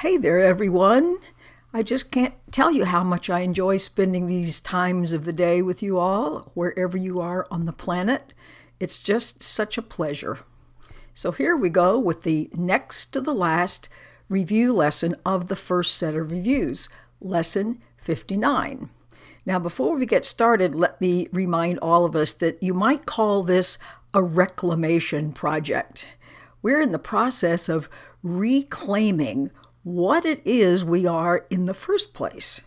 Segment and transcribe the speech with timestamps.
[0.00, 1.18] Hey there, everyone.
[1.74, 5.60] I just can't tell you how much I enjoy spending these times of the day
[5.60, 8.32] with you all, wherever you are on the planet.
[8.80, 10.38] It's just such a pleasure.
[11.12, 13.90] So here we go with the next to the last
[14.30, 16.88] review lesson of the first set of reviews,
[17.20, 18.88] lesson 59.
[19.44, 23.42] Now, before we get started, let me remind all of us that you might call
[23.42, 23.76] this
[24.14, 26.06] a reclamation project.
[26.62, 27.90] We're in the process of
[28.22, 29.50] reclaiming
[29.82, 32.60] what it is we are in the first place.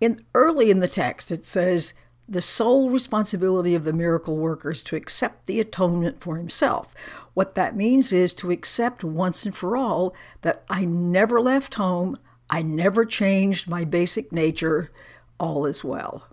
[0.00, 1.94] In early in the text it says
[2.28, 6.94] the sole responsibility of the miracle worker is to accept the atonement for himself.
[7.34, 12.18] What that means is to accept once and for all that I never left home,
[12.48, 14.90] I never changed my basic nature,
[15.38, 16.28] all is well.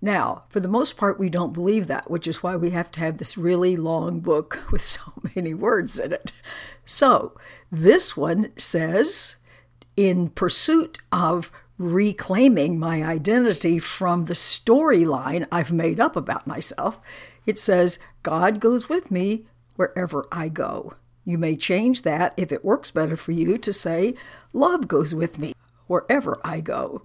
[0.00, 3.00] Now, for the most part, we don't believe that, which is why we have to
[3.00, 5.00] have this really long book with so
[5.34, 6.32] many words in it.
[6.84, 7.34] So,
[7.72, 9.36] this one says
[9.96, 17.00] in pursuit of reclaiming my identity from the storyline I've made up about myself,
[17.46, 19.44] it says, God goes with me
[19.76, 20.94] wherever I go.
[21.24, 24.14] You may change that if it works better for you to say,
[24.52, 25.54] Love goes with me
[25.86, 27.02] wherever I go.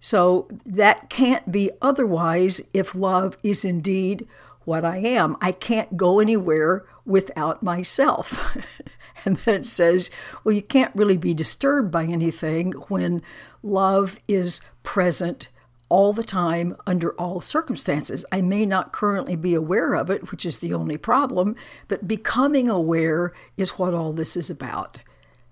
[0.00, 4.26] So that can't be otherwise if love is indeed
[4.64, 5.36] what I am.
[5.40, 8.56] I can't go anywhere without myself.
[9.36, 10.08] And then it says,
[10.44, 13.22] well, you can't really be disturbed by anything when
[13.60, 15.48] love is present
[15.88, 18.24] all the time under all circumstances.
[18.30, 21.56] I may not currently be aware of it, which is the only problem,
[21.88, 25.00] but becoming aware is what all this is about.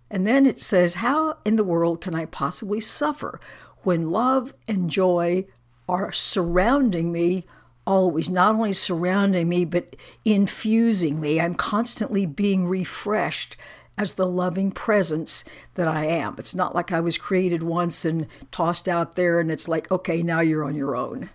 [0.09, 3.41] And then it says, How in the world can I possibly suffer
[3.83, 5.47] when love and joy
[5.89, 7.45] are surrounding me
[7.87, 11.41] always, not only surrounding me, but infusing me.
[11.41, 13.57] I'm constantly being refreshed
[13.97, 16.35] as the loving presence that I am.
[16.39, 20.23] It's not like I was created once and tossed out there and it's like, okay,
[20.23, 21.31] now you're on your own.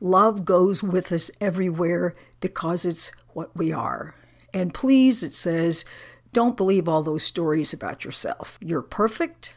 [0.00, 4.14] Love goes with us everywhere because it's what we are.
[4.52, 5.84] And please, it says,
[6.32, 8.58] don't believe all those stories about yourself.
[8.60, 9.52] You're perfect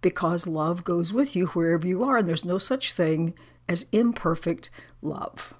[0.00, 3.34] because love goes with you wherever you are, and there's no such thing
[3.68, 4.70] as imperfect
[5.02, 5.54] love.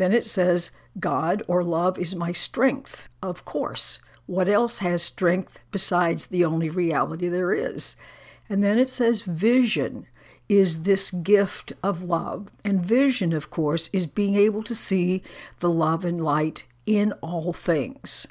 [0.00, 3.10] Then it says, God or love is my strength.
[3.22, 3.98] Of course.
[4.24, 7.96] What else has strength besides the only reality there is?
[8.48, 10.06] And then it says, vision
[10.48, 12.48] is this gift of love.
[12.64, 15.22] And vision, of course, is being able to see
[15.58, 18.26] the love and light in all things.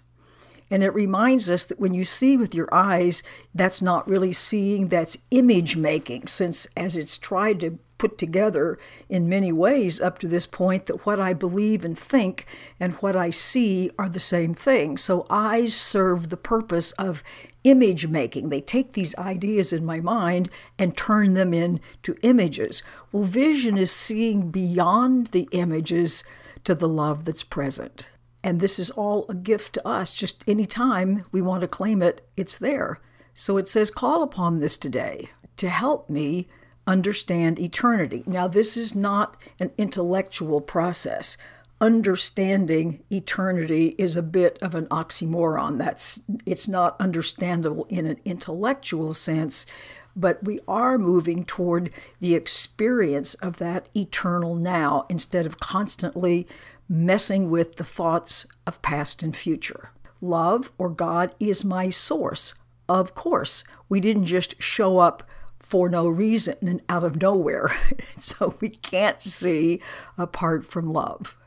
[0.72, 3.22] And it reminds us that when you see with your eyes,
[3.54, 9.30] that's not really seeing, that's image making, since as it's tried to put together in
[9.30, 12.48] many ways up to this point that what I believe and think
[12.80, 14.98] and what I see are the same thing.
[14.98, 17.22] So eyes serve the purpose of
[17.64, 18.50] image making.
[18.50, 20.50] They take these ideas in my mind
[20.80, 22.82] and turn them into images.
[23.12, 26.24] Well, vision is seeing beyond the images
[26.64, 28.06] to the love that's present.
[28.44, 30.16] And this is all a gift to us.
[30.16, 33.00] Just any time we want to claim it, it's there.
[33.34, 36.48] So it says, Call upon this today to help me
[36.90, 38.24] understand eternity.
[38.26, 41.38] Now, this is not an intellectual process.
[41.80, 45.78] Understanding eternity is a bit of an oxymoron.
[45.78, 49.68] That's it's not understandable in an intellectual sense,
[50.16, 56.48] but we are moving toward the experience of that eternal now instead of constantly
[56.90, 59.92] messing with the thoughts of past and future.
[60.22, 62.56] Love or God is my source.
[62.90, 65.24] Of course, we didn't just show up
[65.60, 67.76] for no reason and out of nowhere.
[68.18, 69.82] so we can't see
[70.18, 71.38] apart from love.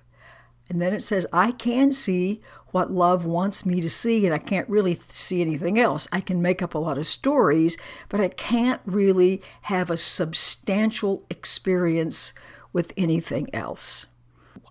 [0.68, 2.40] And then it says, I can see
[2.70, 6.08] what love wants me to see, and I can't really see anything else.
[6.10, 7.76] I can make up a lot of stories,
[8.08, 12.32] but I can't really have a substantial experience
[12.72, 14.06] with anything else.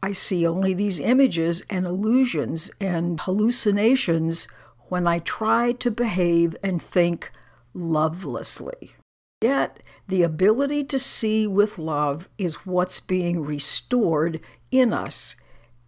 [0.01, 4.47] I see only these images and illusions and hallucinations
[4.89, 7.31] when I try to behave and think
[7.75, 8.95] lovelessly.
[9.41, 14.39] Yet, the ability to see with love is what's being restored
[14.69, 15.35] in us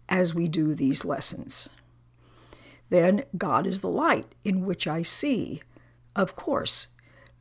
[0.08, 1.68] as we do these lessons.
[2.90, 5.62] Then, God is the light in which I see.
[6.16, 6.88] Of course,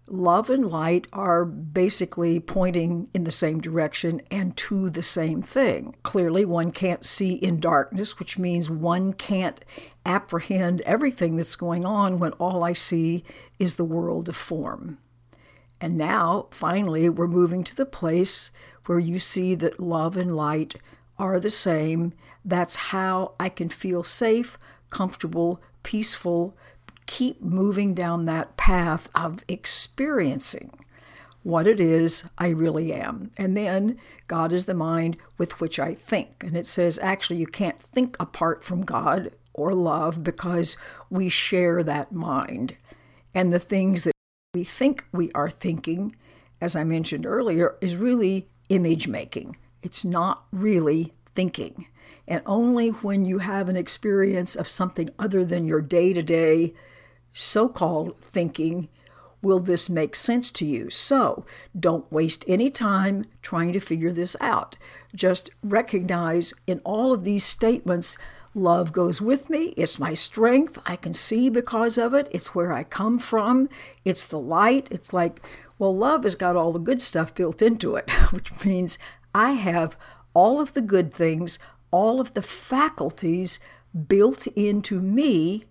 [0.05, 5.95] love and light are basically pointing in the same direction and to the same thing.
[6.03, 9.65] Clearly, one can't see in darkness, which means one can't
[10.05, 13.23] apprehend everything that's going on when all I see
[13.57, 14.99] is the world of form.
[15.83, 18.51] And now, finally, we're moving to the place
[18.85, 20.75] where you see that love and light
[21.19, 22.13] are the same.
[22.45, 24.57] That's how I can feel safe,
[24.89, 26.55] comfortable, peaceful,
[27.05, 30.71] keep moving down that path of experiencing
[31.41, 33.31] what it is I really am.
[33.37, 36.45] And then God is the mind with which I think.
[36.45, 40.77] And it says actually you can't think apart from God or love because
[41.09, 42.77] we share that mind.
[43.35, 44.12] And the things that
[44.53, 46.15] we think we are thinking,
[46.61, 49.57] as I mentioned earlier, is really image making.
[49.81, 51.87] It's not really thinking.
[52.27, 56.75] And only when you have an experience of something other than your day to day
[57.31, 58.89] so called thinking
[59.41, 60.91] will this make sense to you.
[60.91, 61.45] So
[61.77, 64.77] don't waste any time trying to figure this out.
[65.15, 68.19] Just recognize in all of these statements
[68.55, 69.73] Love goes with me.
[69.77, 70.77] It's my strength.
[70.85, 72.27] I can see because of it.
[72.31, 73.67] It's where I come from.
[74.05, 74.87] It's the light.
[74.91, 75.41] It's like,
[75.79, 78.99] well, love has got all the good stuff built into it, which means
[79.33, 79.97] I have
[80.35, 81.57] all of the good things,
[81.89, 83.59] all of the faculties
[84.07, 85.65] built into me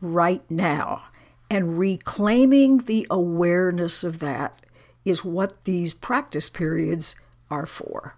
[0.00, 1.04] right now.
[1.48, 4.60] And reclaiming the awareness of that
[5.04, 7.14] is what these practice periods
[7.48, 8.16] are for.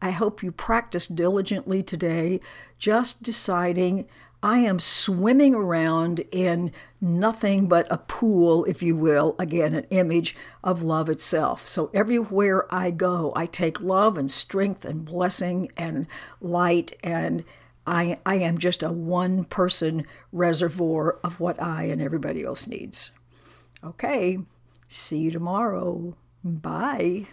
[0.00, 2.40] I hope you practice diligently today,
[2.78, 4.06] just deciding
[4.40, 10.36] I am swimming around in nothing but a pool, if you will, again, an image
[10.62, 11.66] of love itself.
[11.66, 16.06] So everywhere I go, I take love and strength and blessing and
[16.40, 17.42] light, and
[17.84, 23.10] I, I am just a one person reservoir of what I and everybody else needs.
[23.82, 24.38] Okay,
[24.86, 26.16] see you tomorrow.
[26.44, 27.26] Bye.